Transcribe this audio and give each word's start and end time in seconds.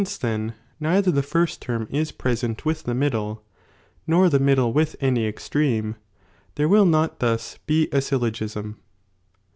Hit 0.03 0.07
first 1.25 1.61
term 1.61 1.87
is 1.91 2.11
present 2.11 2.65
with 2.65 2.85
the 2.85 2.95
middle, 2.95 3.43
nor 4.07 4.29
the 4.29 4.39
™'' 4.39 4.39
middle 4.41 4.73
with 4.73 4.95
any 4.99 5.27
extreme, 5.27 5.95
there 6.55 6.67
will 6.67 6.87
not 6.87 7.19
thus 7.19 7.59
be 7.67 7.87
a 7.91 8.01
syllogism. 8.01 8.77